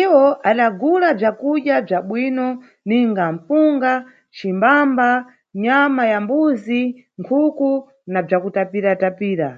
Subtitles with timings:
[0.00, 2.46] Iwo adagula bzakudya bzabwino
[2.88, 3.92] ninga mpunga,
[4.36, 5.08] cimbamba,
[5.62, 6.82] nyama ya mbuzi,
[7.20, 7.70] nkhuku
[8.12, 9.48] na bzakutapiratapira.